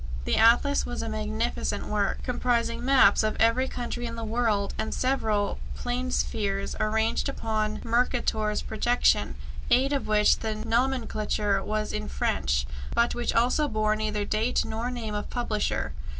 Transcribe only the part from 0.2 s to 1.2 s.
The atlas was a